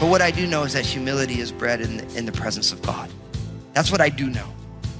[0.00, 2.70] But what I do know is that humility is bred in the, in the presence
[2.72, 3.08] of God.
[3.72, 4.46] That's what I do know.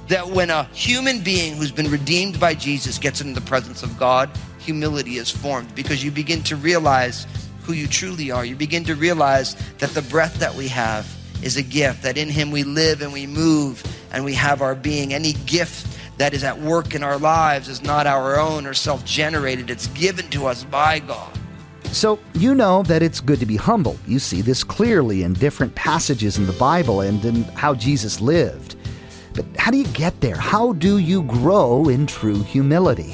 [0.07, 3.97] That when a human being who's been redeemed by Jesus gets into the presence of
[3.97, 4.29] God,
[4.59, 7.25] humility is formed because you begin to realize
[7.63, 8.45] who you truly are.
[8.45, 11.07] You begin to realize that the breath that we have
[11.41, 14.75] is a gift, that in Him we live and we move and we have our
[14.75, 15.13] being.
[15.13, 19.03] Any gift that is at work in our lives is not our own or self
[19.05, 21.37] generated, it's given to us by God.
[21.91, 23.97] So, you know that it's good to be humble.
[24.05, 28.74] You see this clearly in different passages in the Bible and in how Jesus lived.
[29.35, 30.37] But how do you get there?
[30.37, 33.13] How do you grow in true humility?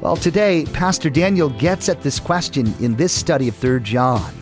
[0.00, 4.32] Well, today, Pastor Daniel gets at this question in this study of 3 John.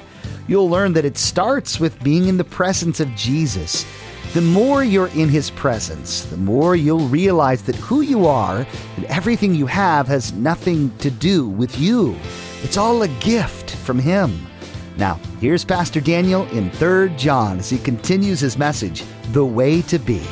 [0.46, 3.86] You'll learn that it starts with being in the presence of Jesus.
[4.34, 9.04] The more you're in his presence, the more you'll realize that who you are and
[9.06, 12.14] everything you have has nothing to do with you.
[12.62, 14.46] It's all a gift from him.
[14.98, 19.98] Now, here's Pastor Daniel in 3 John as he continues his message, The Way to
[19.98, 20.22] Be.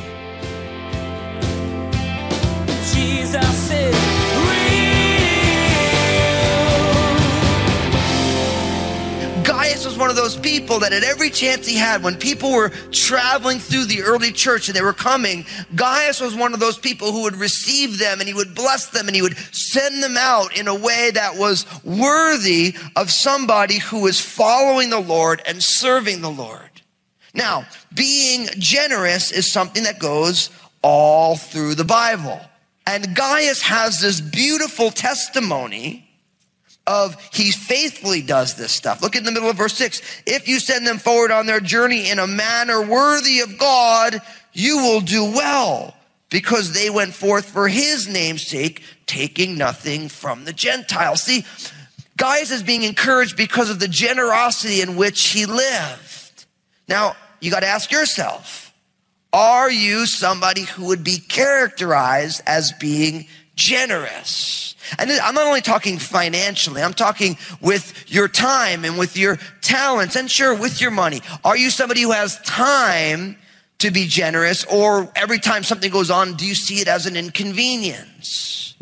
[10.53, 14.67] People that at every chance he had, when people were traveling through the early church
[14.67, 18.27] and they were coming, Gaius was one of those people who would receive them and
[18.27, 21.65] he would bless them and he would send them out in a way that was
[21.83, 26.69] worthy of somebody who was following the Lord and serving the Lord.
[27.33, 30.51] Now, being generous is something that goes
[30.83, 32.39] all through the Bible.
[32.85, 36.02] And Gaius has this beautiful testimony
[36.85, 39.01] of he faithfully does this stuff.
[39.01, 40.01] Look in the middle of verse six.
[40.25, 44.21] If you send them forward on their journey in a manner worthy of God,
[44.51, 45.95] you will do well
[46.29, 51.21] because they went forth for his name's sake, taking nothing from the Gentiles.
[51.21, 51.45] See,
[52.17, 56.45] Gaius is being encouraged because of the generosity in which he lived.
[56.87, 58.73] Now, you got to ask yourself,
[59.31, 64.75] are you somebody who would be characterized as being generous?
[64.97, 70.15] And I'm not only talking financially, I'm talking with your time and with your talents
[70.15, 71.21] and sure, with your money.
[71.43, 73.37] Are you somebody who has time
[73.79, 77.15] to be generous or every time something goes on, do you see it as an
[77.15, 78.75] inconvenience?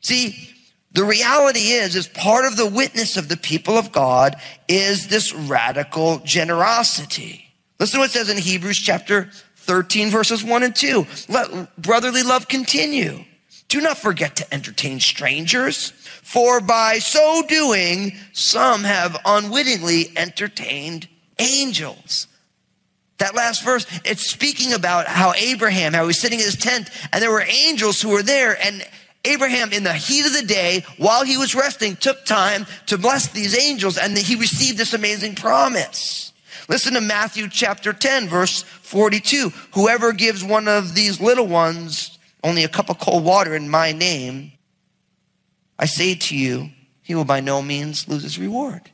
[0.00, 0.50] See,
[0.92, 4.36] the reality is, is part of the witness of the people of God
[4.68, 7.46] is this radical generosity.
[7.78, 11.06] Listen to what it says in Hebrews chapter 13 verses 1 and 2.
[11.28, 13.24] Let brotherly love continue.
[13.70, 15.92] Do not forget to entertain strangers,
[16.22, 21.06] for by so doing, some have unwittingly entertained
[21.38, 22.26] angels.
[23.18, 26.90] That last verse, it's speaking about how Abraham, how he was sitting in his tent,
[27.12, 28.84] and there were angels who were there, and
[29.24, 33.28] Abraham, in the heat of the day, while he was resting, took time to bless
[33.28, 36.32] these angels, and he received this amazing promise.
[36.68, 39.50] Listen to Matthew chapter 10, verse 42.
[39.74, 43.92] Whoever gives one of these little ones only a cup of cold water in my
[43.92, 44.52] name,
[45.78, 46.70] I say to you,
[47.02, 48.90] he will by no means lose his reward.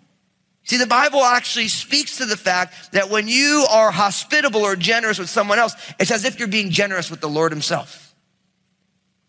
[0.64, 5.18] See, the Bible actually speaks to the fact that when you are hospitable or generous
[5.18, 8.14] with someone else, it's as if you're being generous with the Lord himself.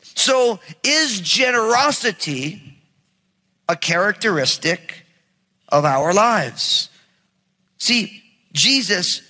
[0.01, 2.79] So is generosity
[3.69, 5.05] a characteristic
[5.69, 6.89] of our lives?
[7.77, 9.21] See, Jesus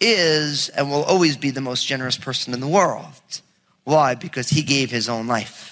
[0.00, 3.42] is and will always be the most generous person in the world.
[3.84, 4.14] Why?
[4.14, 5.70] Because he gave his own life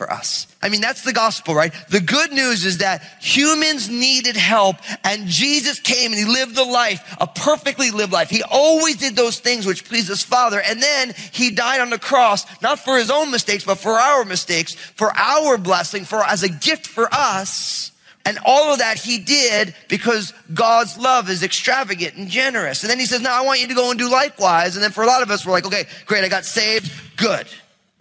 [0.00, 0.46] for us.
[0.62, 1.74] I mean, that's the gospel, right?
[1.90, 6.64] The good news is that humans needed help and Jesus came and he lived the
[6.64, 8.30] life, a perfectly lived life.
[8.30, 10.58] He always did those things which pleased his father.
[10.58, 14.24] And then he died on the cross, not for his own mistakes, but for our
[14.24, 17.92] mistakes, for our blessing, for as a gift for us.
[18.26, 22.82] And all of that he did because God's love is extravagant and generous.
[22.82, 24.76] And then he says, now I want you to go and do likewise.
[24.76, 26.22] And then for a lot of us, we're like, okay, great.
[26.22, 26.92] I got saved.
[27.16, 27.46] Good.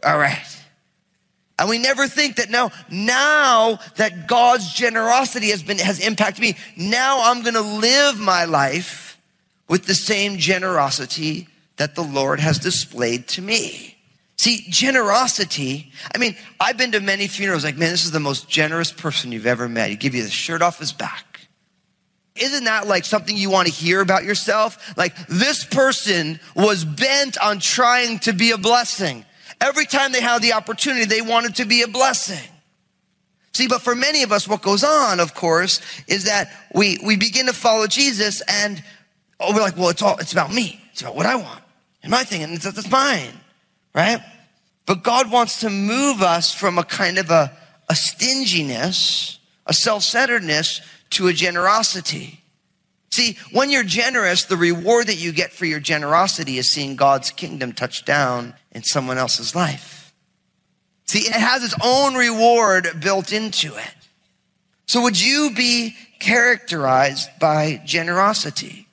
[0.03, 0.57] All right.
[1.57, 6.55] And we never think that now, now that God's generosity has been, has impacted me,
[6.77, 9.17] now I'm going to live my life
[9.67, 13.98] with the same generosity that the Lord has displayed to me.
[14.39, 18.47] See, generosity, I mean, I've been to many funerals like, man, this is the most
[18.47, 19.89] generous person you've ever met.
[19.89, 21.41] He give you the shirt off his back.
[22.37, 24.95] Isn't that like something you want to hear about yourself?
[24.95, 29.25] Like, this person was bent on trying to be a blessing.
[29.59, 32.49] Every time they had the opportunity, they wanted to be a blessing.
[33.53, 37.17] See, but for many of us, what goes on, of course, is that we, we
[37.17, 38.81] begin to follow Jesus and
[39.37, 40.81] oh, we're like, well, it's all, it's about me.
[40.93, 41.61] It's about what I want
[42.03, 43.33] and my thing and it's, it's mine,
[43.99, 44.23] right?
[44.85, 47.51] But God wants to move us from a kind of a,
[47.89, 50.81] a stinginess, a self-centeredness
[51.11, 52.41] to a generosity.
[53.11, 57.31] See, when you're generous, the reward that you get for your generosity is seeing God's
[57.31, 60.13] kingdom touch down in someone else's life.
[61.05, 63.95] See, it has its own reward built into it.
[64.85, 68.87] So would you be characterized by generosity?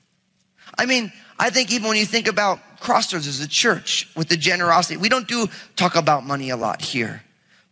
[0.77, 4.37] I mean, I think even when you think about Crossroads as a church with the
[4.37, 7.21] generosity, we don't do talk about money a lot here.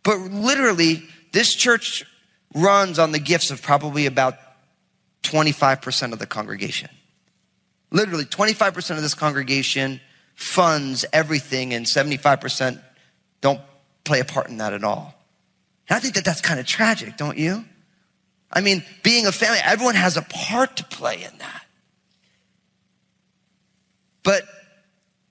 [0.03, 2.03] But literally, this church
[2.53, 4.33] runs on the gifts of probably about
[5.23, 6.89] 25% of the congregation.
[7.91, 10.01] Literally, 25% of this congregation
[10.33, 12.83] funds everything, and 75%
[13.39, 13.61] don't
[14.03, 15.15] play a part in that at all.
[15.87, 17.63] And I think that that's kind of tragic, don't you?
[18.51, 21.65] I mean, being a family, everyone has a part to play in that.
[24.21, 24.43] But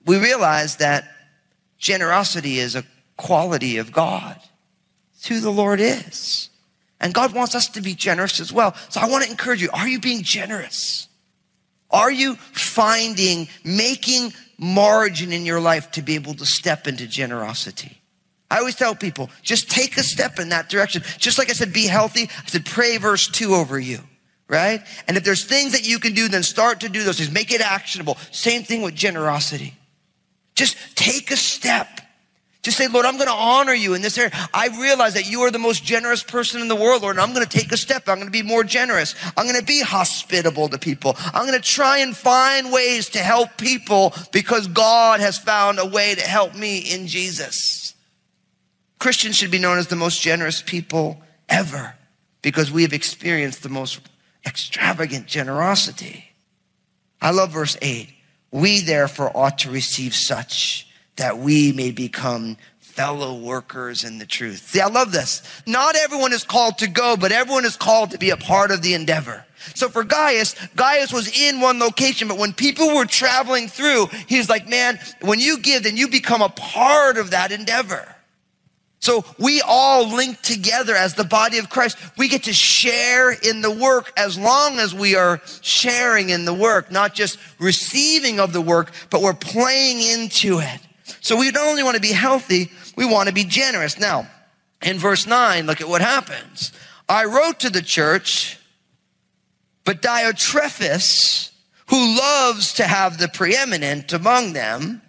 [0.05, 1.05] we realize that
[1.77, 2.83] generosity is a
[3.17, 4.39] quality of God.
[5.15, 6.49] It's who the Lord is.
[6.99, 8.75] And God wants us to be generous as well.
[8.89, 9.69] So I want to encourage you.
[9.73, 11.07] Are you being generous?
[11.91, 18.01] Are you finding, making margin in your life to be able to step into generosity?
[18.49, 21.03] I always tell people, just take a step in that direction.
[21.17, 22.23] Just like I said, be healthy.
[22.23, 23.99] I said, pray verse two over you,
[24.47, 24.81] right?
[25.07, 27.31] And if there's things that you can do, then start to do those things.
[27.31, 28.17] Make it actionable.
[28.31, 29.73] Same thing with generosity.
[30.55, 32.01] Just take a step.
[32.65, 34.31] Just say, Lord, I'm going to honor you in this area.
[34.51, 37.31] I realize that you are the most generous person in the world, Lord, and I'm
[37.31, 38.09] going to take a step.
[38.09, 39.13] I'm going to be more generous.
[39.37, 41.15] I'm going to be hospitable to people.
[41.19, 45.85] I'm going to try and find ways to help people because God has found a
[45.85, 47.93] way to help me in Jesus.
[48.97, 51.93] Christians should be known as the most generous people ever
[52.41, 53.99] because we have experienced the most
[54.43, 56.31] extravagant generosity.
[57.21, 58.09] I love verse 8.
[58.55, 60.87] We therefore ought to receive such
[61.17, 64.69] that we may become fellow workers in the truth.
[64.69, 65.43] See, I love this.
[65.67, 68.81] Not everyone is called to go, but everyone is called to be a part of
[68.81, 69.43] the endeavor.
[69.73, 74.47] So for Gaius, Gaius was in one location, but when people were traveling through, he's
[74.47, 78.14] like, man, when you give, then you become a part of that endeavor.
[78.99, 81.97] So we all link together as the body of Christ.
[82.17, 86.53] We get to share in the work as long as we are sharing in the
[86.53, 90.79] work, not just receiving of the work, but we're playing into it.
[91.21, 93.99] So we don't only want to be healthy, we want to be generous.
[93.99, 94.27] Now,
[94.81, 96.71] in verse 9, look at what happens.
[97.07, 98.57] I wrote to the church,
[99.83, 101.51] but Diotrephes,
[101.87, 105.01] who loves to have the preeminent among them,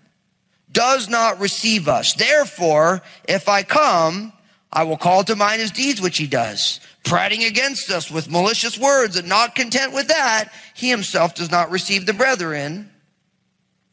[0.76, 2.12] does not receive us.
[2.12, 4.34] Therefore, if I come,
[4.70, 8.76] I will call to mind his deeds which he does, prating against us with malicious
[8.76, 12.90] words, and not content with that, he himself does not receive the brethren,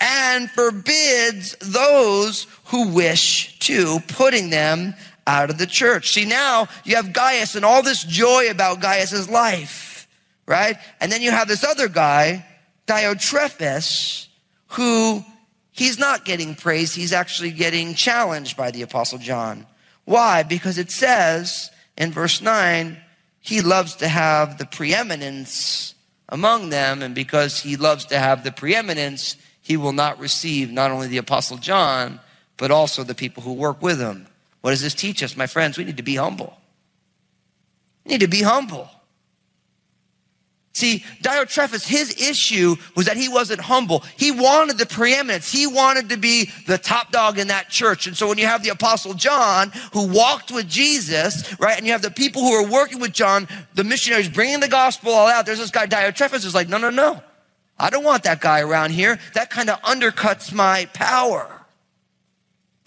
[0.01, 4.93] and forbids those who wish to, putting them
[5.25, 6.11] out of the church.
[6.11, 10.05] See, now you have Gaius and all this joy about Gaius's life,
[10.45, 10.75] right?
[10.99, 12.45] And then you have this other guy,
[12.87, 14.27] Diotrephes,
[14.67, 15.23] who
[15.73, 16.95] he's not getting praise.
[16.95, 19.67] He's actually getting challenged by the apostle John.
[20.05, 20.43] Why?
[20.43, 22.97] Because it says in verse nine,
[23.41, 25.95] he loves to have the preeminence
[26.29, 27.01] among them.
[27.01, 31.17] And because he loves to have the preeminence, he will not receive not only the
[31.17, 32.19] apostle John,
[32.57, 34.27] but also the people who work with him.
[34.61, 35.35] What does this teach us?
[35.35, 36.57] My friends, we need to be humble.
[38.05, 38.89] We need to be humble.
[40.75, 44.03] See, Diotrephes, his issue was that he wasn't humble.
[44.17, 45.51] He wanted the preeminence.
[45.51, 48.07] He wanted to be the top dog in that church.
[48.07, 51.77] And so when you have the apostle John who walked with Jesus, right?
[51.77, 55.11] And you have the people who are working with John, the missionaries bringing the gospel
[55.11, 55.45] all out.
[55.45, 57.21] There's this guy Diotrephes who's like, no, no, no.
[57.77, 59.19] I don't want that guy around here.
[59.35, 61.63] That kind of undercuts my power.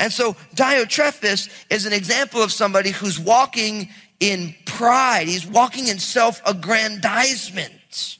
[0.00, 5.28] And so Diotrephes is an example of somebody who's walking in pride.
[5.28, 8.18] He's walking in self-aggrandizement.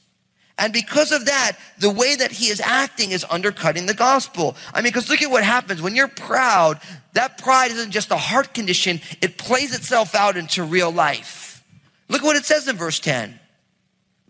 [0.59, 4.55] And because of that, the way that he is acting is undercutting the gospel.
[4.73, 6.79] I mean, because look at what happens when you're proud.
[7.13, 8.99] That pride isn't just a heart condition.
[9.21, 11.63] It plays itself out into real life.
[12.09, 13.39] Look at what it says in verse 10.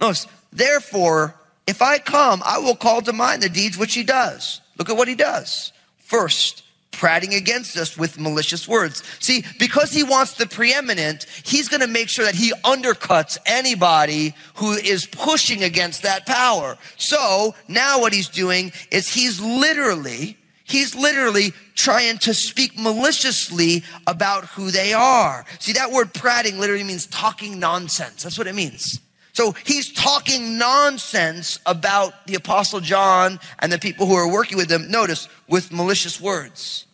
[0.01, 1.33] Notice, therefore,
[1.65, 4.61] if I come, I will call to mind the deeds which he does.
[4.77, 5.71] Look at what he does.
[5.97, 6.63] First,
[6.97, 9.03] prating against us with malicious words.
[9.19, 14.33] See, because he wants the preeminent, he's going to make sure that he undercuts anybody
[14.55, 16.77] who is pushing against that power.
[16.97, 20.37] So now what he's doing is he's literally,
[20.67, 25.45] He's literally trying to speak maliciously about who they are.
[25.59, 28.23] See, that word prating literally means talking nonsense.
[28.23, 28.99] That's what it means.
[29.37, 34.67] So he's talking nonsense about the apostle John and the people who are working with
[34.69, 34.89] him.
[34.89, 36.86] Notice with malicious words.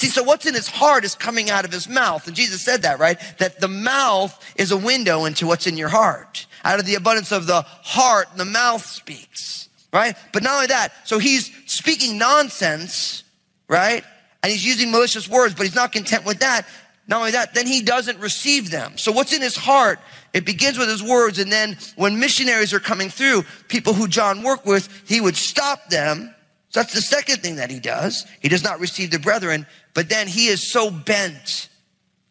[0.00, 2.26] See, so what's in his heart is coming out of his mouth.
[2.26, 3.20] And Jesus said that, right?
[3.36, 6.46] That the mouth is a window into what's in your heart.
[6.64, 10.16] Out of the abundance of the heart, the mouth speaks, right?
[10.32, 13.24] But not only that, so he's speaking nonsense,
[13.68, 14.02] right?
[14.42, 16.66] And he's using malicious words, but he's not content with that.
[17.06, 18.96] Not only that, then he doesn't receive them.
[18.96, 19.98] So what's in his heart?
[20.32, 21.38] It begins with his words.
[21.38, 25.90] And then when missionaries are coming through, people who John worked with, he would stop
[25.90, 26.34] them.
[26.70, 28.26] So that's the second thing that he does.
[28.40, 29.66] He does not receive the brethren.
[29.92, 31.68] But then he is so bent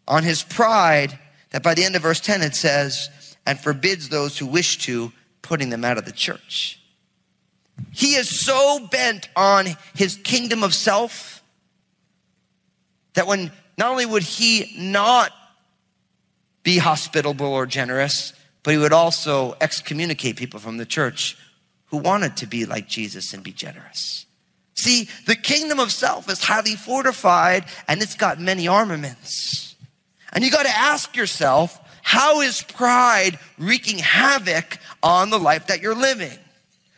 [0.07, 1.19] on his pride
[1.51, 3.09] that by the end of verse 10 it says,
[3.45, 6.79] and forbids those who wish to, putting them out of the church.
[7.91, 11.41] He is so bent on his kingdom of self
[13.13, 15.31] that when not only would he not
[16.63, 21.37] be hospitable or generous, but he would also excommunicate people from the church
[21.87, 24.25] who wanted to be like Jesus and be generous.
[24.79, 29.75] See, the kingdom of self is highly fortified and it's got many armaments.
[30.31, 35.81] And you got to ask yourself, how is pride wreaking havoc on the life that
[35.81, 36.39] you're living?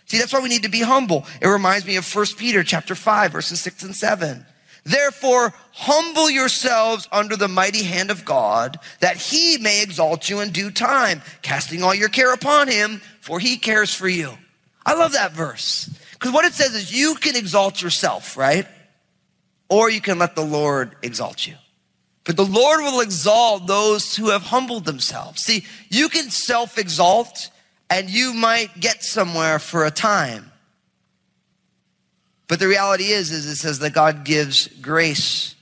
[0.05, 1.25] See, that's why we need to be humble.
[1.41, 4.45] It reminds me of 1 Peter chapter 5 verses 6 and 7.
[4.83, 10.51] Therefore, humble yourselves under the mighty hand of God, that he may exalt you in
[10.51, 14.37] due time, casting all your care upon him, for he cares for you.
[14.85, 15.89] I love that verse.
[16.21, 18.67] Because what it says is you can exalt yourself, right?
[19.69, 21.55] Or you can let the Lord exalt you.
[22.25, 25.41] But the Lord will exalt those who have humbled themselves.
[25.41, 27.49] See, you can self exalt
[27.89, 30.51] and you might get somewhere for a time.
[32.47, 35.55] But the reality is, is it says that God gives grace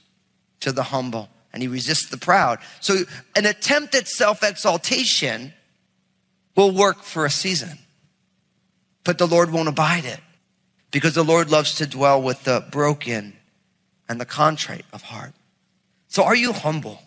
[0.60, 2.60] to the humble and he resists the proud.
[2.82, 5.54] So an attempt at self exaltation
[6.58, 7.80] will work for a season,
[9.06, 10.20] but the Lord won't abide it
[10.92, 13.36] because the Lord loves to dwell with the broken
[14.08, 15.34] and the contrite of heart.
[16.08, 17.02] So are you humble?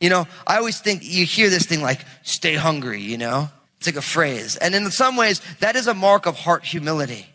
[0.00, 3.50] You know, I always think you hear this thing like, stay hungry, you know?
[3.78, 4.56] It's like a phrase.
[4.56, 7.26] And in some ways, that is a mark of heart humility.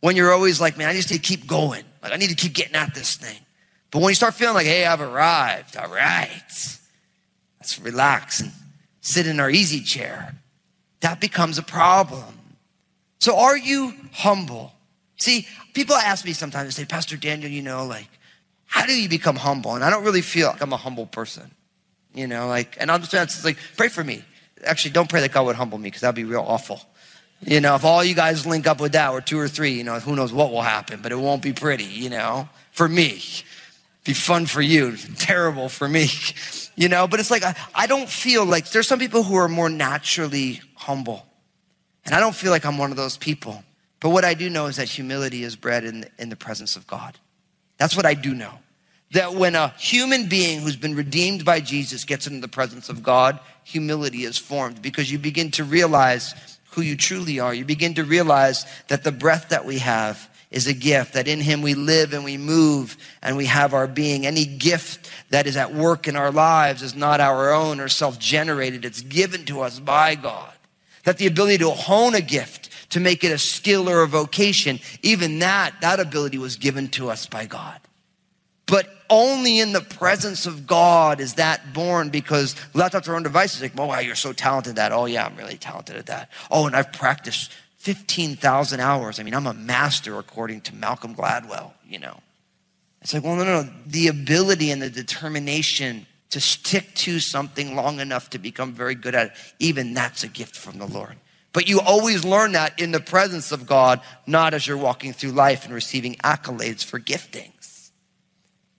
[0.00, 1.84] When you're always like, man, I just need to keep going.
[2.02, 3.38] Like, I need to keep getting at this thing.
[3.90, 6.78] But when you start feeling like, hey, I've arrived, all right,
[7.58, 8.52] let's relax and
[9.00, 10.34] sit in our easy chair,
[11.00, 12.38] that becomes a problem.
[13.20, 14.72] So are you humble?
[15.16, 18.08] See, people ask me sometimes, they say, Pastor Daniel, you know, like,
[18.66, 19.74] how do you become humble?
[19.74, 21.50] And I don't really feel like I'm a humble person.
[22.14, 24.24] You know, like, and I'm just like, pray for me.
[24.64, 26.80] Actually, don't pray that God would humble me because that'd be real awful.
[27.42, 29.84] You know, if all you guys link up with that or two or three, you
[29.84, 33.22] know, who knows what will happen, but it won't be pretty, you know, for me.
[34.04, 36.08] Be fun for you, terrible for me,
[36.76, 39.48] you know, but it's like, I, I don't feel like there's some people who are
[39.48, 41.26] more naturally humble.
[42.06, 43.62] And I don't feel like I'm one of those people.
[44.00, 46.76] But what I do know is that humility is bred in the, in the presence
[46.76, 47.18] of God.
[47.78, 48.52] That's what I do know.
[49.12, 53.02] That when a human being who's been redeemed by Jesus gets into the presence of
[53.02, 56.34] God, humility is formed because you begin to realize
[56.72, 57.54] who you truly are.
[57.54, 61.40] You begin to realize that the breath that we have is a gift, that in
[61.40, 64.26] Him we live and we move and we have our being.
[64.26, 68.18] Any gift that is at work in our lives is not our own or self
[68.18, 70.52] generated, it's given to us by God.
[71.04, 74.80] That the ability to hone a gift, to make it a skill or a vocation,
[75.02, 77.80] even that, that ability was given to us by God.
[78.66, 83.22] But only in the presence of God is that born because left to our own
[83.22, 84.92] devices, like, oh, wow, you're so talented at that.
[84.92, 86.30] Oh, yeah, I'm really talented at that.
[86.50, 89.20] Oh, and I've practiced 15,000 hours.
[89.20, 92.18] I mean, I'm a master according to Malcolm Gladwell, you know.
[93.00, 98.00] It's like, well, no, no, the ability and the determination to stick to something long
[98.00, 101.16] enough to become very good at it, even that's a gift from the Lord.
[101.56, 105.30] But you always learn that in the presence of God, not as you're walking through
[105.30, 107.92] life and receiving accolades for giftings.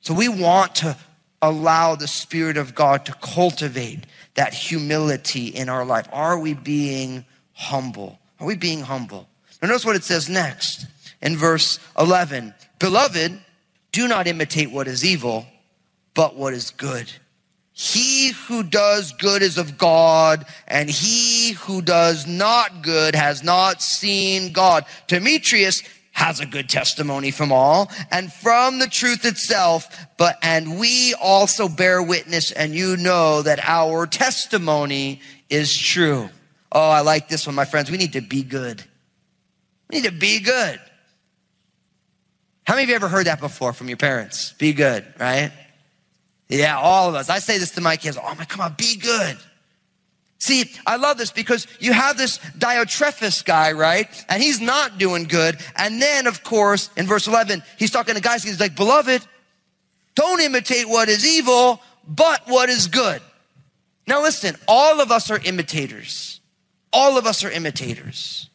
[0.02, 0.96] So we want to
[1.42, 4.06] allow the Spirit of God to cultivate
[4.36, 6.08] that humility in our life.
[6.14, 8.20] Are we being humble?
[8.40, 9.28] Are we being humble?
[9.60, 10.86] Now notice what it says next
[11.20, 12.54] in verse 11.
[12.78, 13.40] Beloved,
[13.92, 15.48] do not imitate what is evil,
[16.14, 17.12] but what is good.
[17.80, 23.84] He who does good is of God, and he who does not good has not
[23.84, 24.84] seen God.
[25.06, 31.14] Demetrius has a good testimony from all and from the truth itself, but, and we
[31.22, 36.30] also bear witness and you know that our testimony is true.
[36.72, 37.92] Oh, I like this one, my friends.
[37.92, 38.84] We need to be good.
[39.92, 40.80] We need to be good.
[42.64, 44.54] How many of you ever heard that before from your parents?
[44.54, 45.52] Be good, right?
[46.50, 47.30] Yeah, all of us.
[47.30, 48.18] I say this to my kids.
[48.22, 49.38] Oh my, come on, be good.
[50.40, 54.08] See, I love this because you have this Diotrephes guy, right?
[54.30, 55.58] And he's not doing good.
[55.76, 59.26] And then, of course, in verse 11, he's talking to Gaius, he's like, beloved,
[60.16, 63.22] don't imitate what is evil, but what is good.
[64.08, 66.40] Now listen, all of us are imitators.
[66.94, 68.50] All of us are imitators.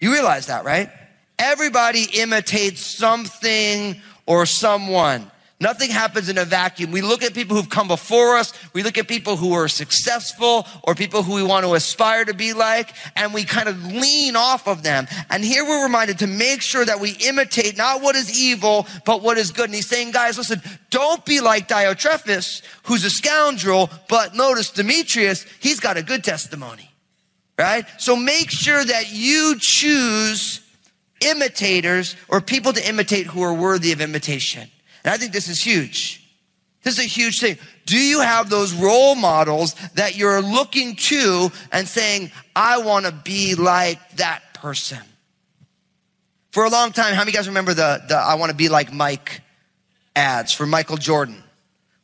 [0.00, 0.90] You realize that, right?
[1.38, 5.30] Everybody imitates something or someone.
[5.62, 6.90] Nothing happens in a vacuum.
[6.90, 8.54] We look at people who've come before us.
[8.72, 12.32] We look at people who are successful or people who we want to aspire to
[12.32, 15.06] be like, and we kind of lean off of them.
[15.28, 19.20] And here we're reminded to make sure that we imitate not what is evil, but
[19.20, 19.66] what is good.
[19.66, 25.44] And he's saying, guys, listen, don't be like Diotrephes, who's a scoundrel, but notice Demetrius,
[25.60, 26.90] he's got a good testimony,
[27.58, 27.84] right?
[27.98, 30.62] So make sure that you choose
[31.20, 34.70] imitators or people to imitate who are worthy of imitation.
[35.04, 36.20] And I think this is huge.
[36.82, 37.58] This is a huge thing.
[37.86, 43.12] Do you have those role models that you're looking to and saying, I want to
[43.12, 45.00] be like that person?
[46.52, 48.92] For a long time, how many guys remember the, the I want to be like
[48.92, 49.42] Mike
[50.16, 51.42] ads for Michael Jordan?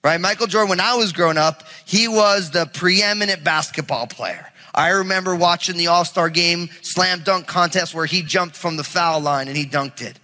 [0.04, 0.20] Right?
[0.20, 4.46] Michael Jordan, when I was growing up, he was the preeminent basketball player.
[4.72, 8.84] I remember watching the All Star game slam dunk contest where he jumped from the
[8.84, 10.18] foul line and he dunked it.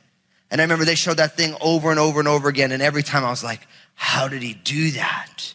[0.53, 2.71] And I remember they showed that thing over and over and over again.
[2.71, 5.55] And every time I was like, how did he do that?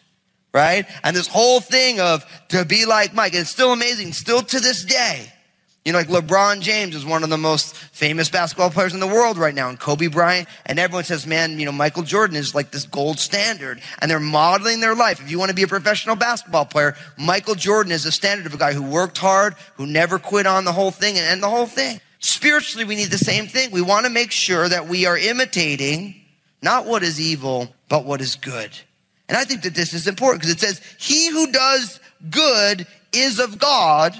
[0.52, 0.86] Right?
[1.04, 4.84] And this whole thing of to be like Mike, it's still amazing, still to this
[4.84, 5.32] day.
[5.84, 9.06] You know, like LeBron James is one of the most famous basketball players in the
[9.06, 12.54] world right now, and Kobe Bryant, and everyone says, man, you know, Michael Jordan is
[12.54, 15.18] like this gold standard, and they're modeling their life.
[15.20, 18.52] If you want to be a professional basketball player, Michael Jordan is the standard of
[18.52, 21.66] a guy who worked hard, who never quit on the whole thing, and the whole
[21.66, 22.00] thing.
[22.20, 23.70] Spiritually, we need the same thing.
[23.70, 26.14] We want to make sure that we are imitating
[26.60, 28.70] not what is evil, but what is good.
[29.28, 33.38] And I think that this is important because it says, he who does good is
[33.38, 34.16] of God,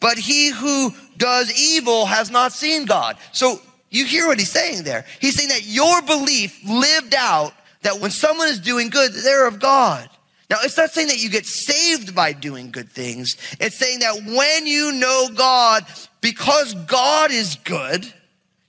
[0.00, 3.16] but he who does evil has not seen God.
[3.32, 5.04] So you hear what he's saying there.
[5.20, 9.60] He's saying that your belief lived out that when someone is doing good, they're of
[9.60, 10.08] God.
[10.48, 13.36] Now, it's not saying that you get saved by doing good things.
[13.58, 15.84] It's saying that when you know God,
[16.22, 18.10] because God is good,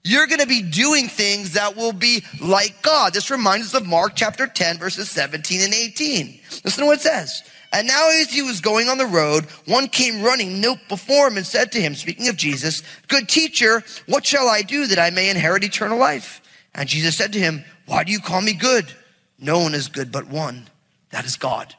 [0.03, 3.13] you're going to be doing things that will be like God.
[3.13, 6.39] This reminds us of Mark chapter 10, verses 17 and 18.
[6.65, 7.41] Listen to what it says.
[7.71, 11.37] And now as he was going on the road, one came running, knelt before him
[11.37, 15.09] and said to him, speaking of Jesus, good teacher, what shall I do that I
[15.09, 16.41] may inherit eternal life?
[16.75, 18.91] And Jesus said to him, why do you call me good?
[19.39, 20.69] No one is good but one.
[21.11, 21.75] That is God.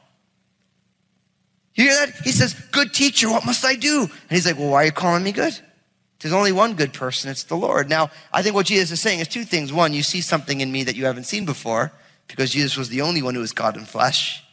[1.75, 2.15] You hear that?
[2.23, 4.03] He says, good teacher, what must I do?
[4.03, 5.57] And he's like, well, why are you calling me good?
[6.19, 7.29] There's only one good person.
[7.29, 7.89] It's the Lord.
[7.89, 9.73] Now, I think what Jesus is saying is two things.
[9.73, 11.91] One, you see something in me that you haven't seen before
[12.27, 14.43] because Jesus was the only one who was God in flesh.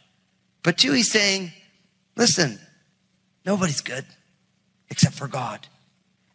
[0.61, 1.53] But two, he's saying,
[2.15, 2.59] listen,
[3.45, 4.05] nobody's good
[4.89, 5.67] except for God.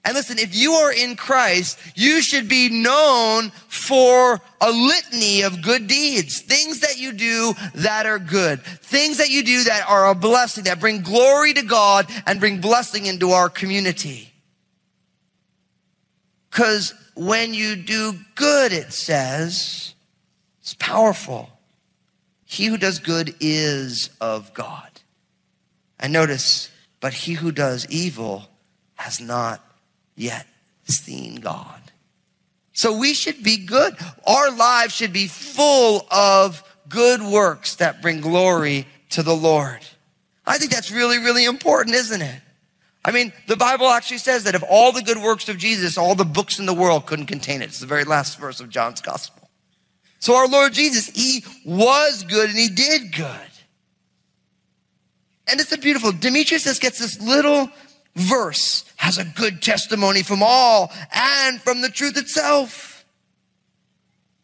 [0.09, 5.61] And listen, if you are in Christ, you should be known for a litany of
[5.61, 10.09] good deeds, things that you do that are good, things that you do that are
[10.09, 14.33] a blessing, that bring glory to God and bring blessing into our community.
[16.49, 19.92] Because when you do good, it says,
[20.62, 21.51] it's powerful.
[22.47, 24.88] He who does good is of God.
[26.01, 28.49] And notice, but he who does evil
[28.94, 29.62] has not
[30.18, 30.46] yet
[30.85, 31.81] seen God.
[32.72, 33.96] So we should be good.
[34.26, 39.81] Our lives should be full of good works that bring glory to the Lord.
[40.46, 42.40] I think that's really, really important, isn't it?
[43.04, 46.14] I mean, the Bible actually says that if all the good works of Jesus, all
[46.14, 47.66] the books in the world couldn't contain it.
[47.66, 49.48] It's the very last verse of John's gospel.
[50.20, 53.50] So our Lord Jesus, he was good and he did good.
[55.46, 57.70] And it's a beautiful, Demetrius just gets this little
[58.18, 63.04] verse has a good testimony from all and from the truth itself.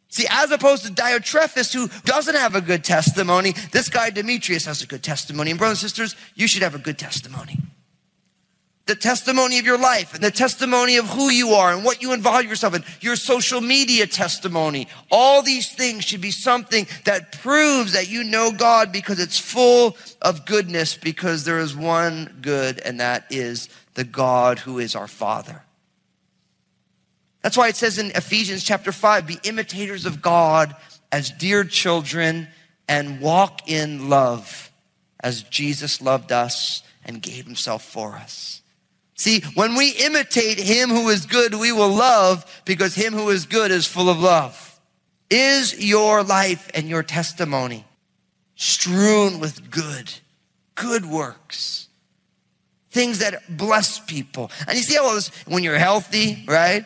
[0.09, 4.81] See, as opposed to Diotrephes, who doesn't have a good testimony, this guy Demetrius has
[4.81, 5.51] a good testimony.
[5.51, 7.59] And brothers and sisters, you should have a good testimony.
[8.87, 12.13] The testimony of your life and the testimony of who you are and what you
[12.13, 14.89] involve yourself in, your social media testimony.
[15.11, 19.97] All these things should be something that proves that you know God because it's full
[20.21, 25.09] of goodness because there is one good and that is the God who is our
[25.09, 25.63] Father.
[27.41, 30.75] That's why it says in Ephesians chapter 5 be imitators of God
[31.11, 32.49] as dear children
[32.89, 34.71] and walk in love
[35.21, 38.63] as Jesus loved us and gave himself for us.
[39.17, 43.47] See, when we imitate him who is good, we will love because him who is
[43.47, 44.81] good is full of love.
[45.31, 47.85] Is your life and your testimony
[48.57, 50.13] strewn with good,
[50.75, 51.89] good works?
[52.91, 54.51] Things that bless people.
[54.67, 56.85] And you see how this, when you're healthy, right?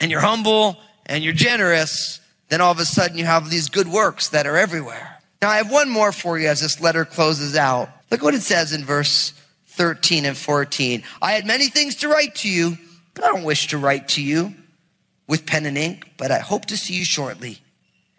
[0.00, 3.88] And you're humble and you're generous, then all of a sudden you have these good
[3.88, 5.18] works that are everywhere.
[5.40, 7.88] Now I have one more for you as this letter closes out.
[8.10, 9.32] Look what it says in verse
[9.78, 11.04] 13 and 14.
[11.22, 12.76] I had many things to write to you,
[13.14, 14.52] but I don't wish to write to you
[15.28, 17.60] with pen and ink, but I hope to see you shortly.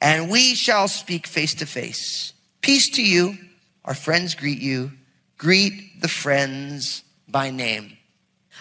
[0.02, 2.32] And we shall speak face to face.
[2.62, 3.38] Peace to you.
[3.84, 4.94] Our friends greet you.
[5.38, 7.98] Greet the friends by name.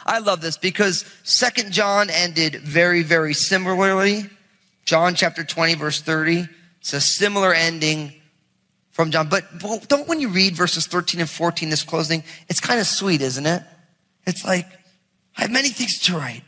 [0.05, 4.29] I love this because Second John ended very, very similarly.
[4.85, 6.49] John chapter 20, verse 30.
[6.81, 8.13] It's a similar ending
[8.99, 9.29] from John.
[9.29, 9.45] But
[9.87, 13.47] don't when you read verses 13 and 14, this closing, it's kind of sweet, isn't
[13.47, 13.63] it?
[14.27, 14.67] It's like,
[15.37, 16.43] I have many things to write,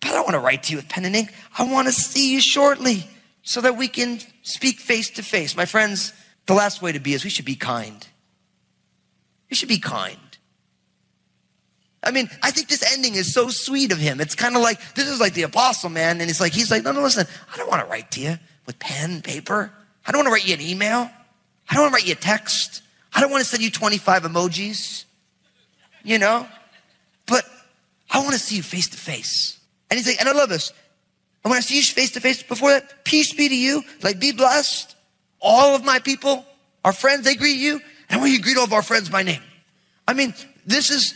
[0.00, 1.34] but I don't want to write to you with pen and ink.
[1.58, 3.10] I want to see you shortly
[3.42, 5.56] so that we can speak face to face.
[5.56, 6.12] My friends,
[6.46, 8.06] the last way to be is we should be kind.
[9.50, 10.16] We should be kind.
[12.04, 14.20] I mean, I think this ending is so sweet of him.
[14.20, 16.20] It's kind of like, this is like the apostle, man.
[16.20, 18.38] And it's like, he's like, no, no, listen, I don't want to write to you
[18.64, 19.72] with pen and paper.
[20.06, 21.10] I don't want to write you an email.
[21.70, 22.82] I don't want to write you a text.
[23.14, 25.04] I don't want to send you 25 emojis,
[26.02, 26.46] you know?
[27.26, 27.44] But
[28.10, 29.58] I want to see you face to face.
[29.88, 30.72] And he's like, and I love this.
[31.44, 33.82] And when I see you face to face before that, peace be to you.
[34.02, 34.94] Like, be blessed.
[35.40, 36.44] All of my people,
[36.84, 37.80] our friends, they greet you.
[38.08, 39.42] And want you greet all of our friends by name.
[40.06, 40.34] I mean,
[40.66, 41.14] this is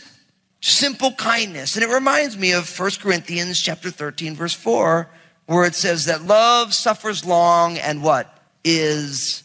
[0.61, 1.75] simple kindness.
[1.75, 5.09] And it reminds me of 1 Corinthians chapter 13, verse 4,
[5.45, 8.31] where it says that love suffers long and what?
[8.63, 9.43] Is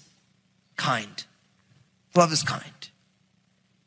[0.81, 1.25] kind.
[2.17, 2.65] Love is kind.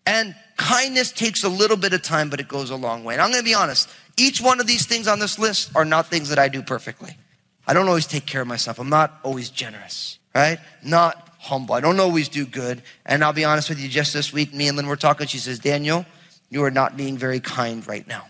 [0.05, 3.15] And kindness takes a little bit of time, but it goes a long way.
[3.15, 3.89] And I'm going to be honest.
[4.15, 7.17] Each one of these things on this list are not things that I do perfectly.
[7.65, 8.79] I don't always take care of myself.
[8.79, 10.59] I'm not always generous, right?
[10.83, 11.75] Not humble.
[11.75, 12.83] I don't always do good.
[13.05, 15.27] And I'll be honest with you, just this week, me and Lynn were talking.
[15.27, 16.05] She says, Daniel,
[16.49, 18.27] you are not being very kind right now.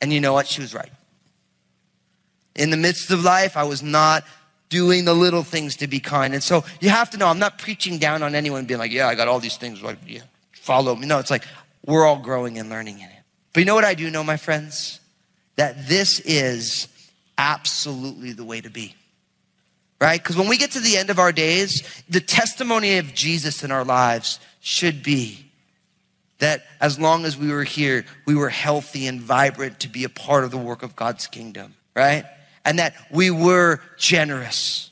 [0.00, 0.46] And you know what?
[0.46, 0.92] She was right.
[2.54, 4.24] In the midst of life, I was not
[4.70, 6.32] doing the little things to be kind.
[6.32, 9.08] And so you have to know, I'm not preaching down on anyone being like, yeah,
[9.08, 9.82] I got all these things.
[9.82, 11.06] Like, yeah, follow me.
[11.06, 11.44] No, it's like
[11.84, 13.22] we're all growing and learning in it.
[13.52, 15.00] But you know what I do know, my friends?
[15.56, 16.88] That this is
[17.36, 18.94] absolutely the way to be.
[20.00, 20.22] Right?
[20.22, 23.70] Because when we get to the end of our days, the testimony of Jesus in
[23.70, 25.50] our lives should be
[26.38, 30.08] that as long as we were here, we were healthy and vibrant to be a
[30.08, 32.24] part of the work of God's kingdom, right?
[32.64, 34.90] And that we were generous.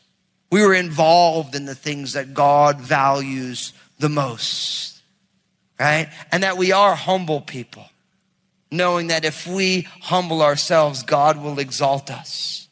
[0.50, 5.00] We were involved in the things that God values the most,
[5.78, 6.09] right?
[6.33, 7.87] And that we are humble people,
[8.70, 12.68] knowing that if we humble ourselves, God will exalt us.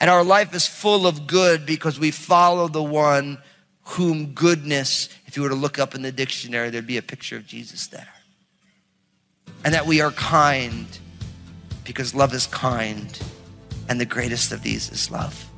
[0.00, 3.38] And our life is full of good because we follow the one
[3.82, 7.36] whom goodness, if you were to look up in the dictionary, there'd be a picture
[7.36, 8.08] of Jesus there.
[9.64, 10.86] And that we are kind
[11.84, 13.20] because love is kind
[13.88, 15.48] and the greatest of these is love.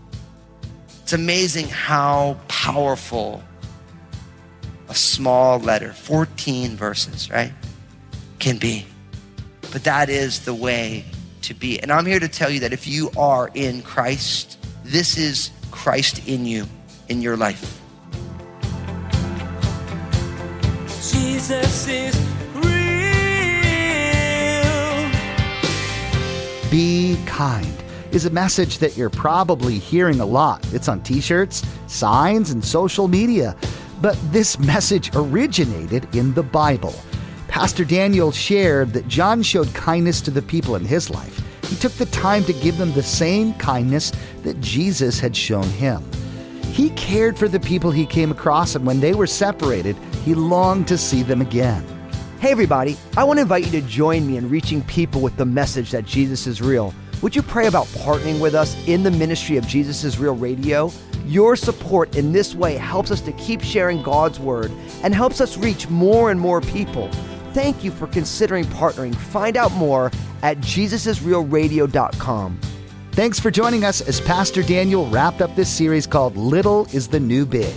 [1.02, 3.42] It's amazing how powerful
[4.88, 7.52] a small letter, 14 verses, right,
[8.38, 8.86] can be.
[9.72, 11.04] But that is the way
[11.42, 11.80] to be.
[11.80, 16.26] And I'm here to tell you that if you are in Christ, this is Christ
[16.28, 16.66] in you,
[17.08, 17.80] in your life.
[21.12, 22.16] Jesus is
[22.54, 22.70] real.
[26.70, 27.80] Be kind
[28.12, 30.66] is a message that you're probably hearing a lot.
[30.72, 33.56] It's on t shirts, signs, and social media.
[34.00, 36.94] But this message originated in the Bible.
[37.48, 41.40] Pastor Daniel shared that John showed kindness to the people in his life.
[41.64, 46.02] He took the time to give them the same kindness that Jesus had shown him.
[46.72, 50.88] He cared for the people he came across, and when they were separated, he longed
[50.88, 51.84] to see them again.
[52.40, 55.44] Hey, everybody, I want to invite you to join me in reaching people with the
[55.44, 56.94] message that Jesus is real.
[57.22, 60.90] Would you pray about partnering with us in the ministry of Jesus is Real Radio?
[61.26, 65.58] Your support in this way helps us to keep sharing God's word and helps us
[65.58, 67.10] reach more and more people.
[67.52, 69.14] Thank you for considering partnering.
[69.14, 70.10] Find out more
[70.42, 72.60] at jesusisrealradio.com.
[73.12, 77.20] Thanks for joining us as Pastor Daniel wrapped up this series called Little is the
[77.20, 77.74] New Big.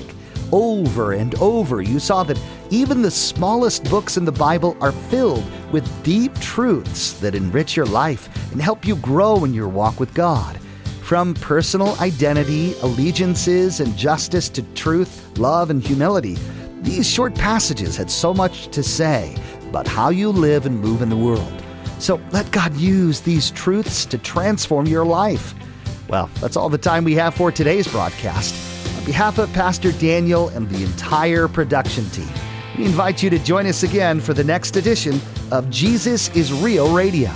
[0.54, 2.40] Over and over, you saw that
[2.74, 7.86] even the smallest books in the Bible are filled with deep truths that enrich your
[7.86, 10.60] life and help you grow in your walk with God.
[11.04, 16.36] From personal identity, allegiances, and justice to truth, love, and humility,
[16.82, 19.36] these short passages had so much to say
[19.70, 21.64] about how you live and move in the world.
[22.00, 25.54] So let God use these truths to transform your life.
[26.10, 28.56] Well, that's all the time we have for today's broadcast.
[28.98, 32.28] On behalf of Pastor Daniel and the entire production team,
[32.78, 35.20] we invite you to join us again for the next edition
[35.52, 37.32] of Jesus is Real Radio.